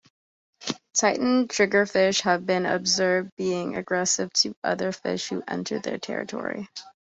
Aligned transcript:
Titan 0.95 1.47
triggerfish 1.47 2.21
have 2.21 2.43
been 2.43 2.65
observed 2.65 3.29
being 3.37 3.75
aggressive 3.77 4.33
to 4.33 4.55
other 4.63 4.91
fish 4.91 5.29
who 5.29 5.43
enter 5.47 5.77
their 5.77 5.99
territory. 5.99 6.67